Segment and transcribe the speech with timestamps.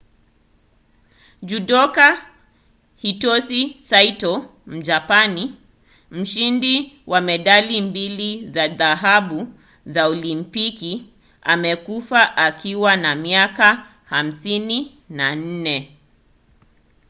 [1.41, 2.07] judoka
[2.97, 5.57] hitosi saito mjapani
[6.11, 9.47] mshindi wa medali mbili za dhahabu
[9.85, 11.11] za olimpiki
[11.41, 15.87] amekufa akiwa na miaka 54